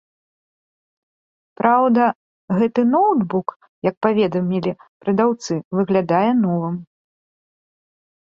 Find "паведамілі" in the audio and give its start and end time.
4.05-4.71